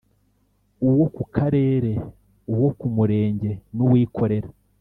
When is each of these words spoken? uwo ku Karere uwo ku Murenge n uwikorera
uwo 0.89 1.05
ku 1.15 1.23
Karere 1.35 1.91
uwo 2.53 2.69
ku 2.79 2.87
Murenge 2.95 3.51
n 3.75 3.77
uwikorera 3.85 4.49